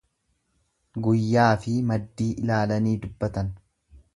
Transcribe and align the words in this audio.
Guyyaafi 1.07 1.75
maddii 1.91 2.31
ilaalanii 2.47 2.99
dubbatan. 3.05 3.57